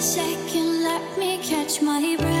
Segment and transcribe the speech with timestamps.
[0.00, 2.37] second, let me catch my breath.